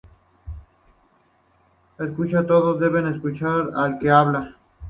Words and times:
Escucha: 1.99 2.47
todos 2.47 2.79
deben 2.79 3.05
escuchar 3.05 3.69
al 3.75 3.99
que 3.99 4.09
habla. 4.09 4.57